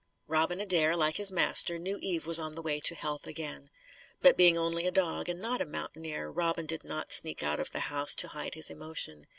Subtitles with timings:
[0.25, 3.69] Robin Adair, like his master, knew Eve was on the way to health again.
[4.19, 7.69] But being only a dog and not a mountaineer, Robin did not sneak out of
[7.69, 9.27] the house to hide his emotion.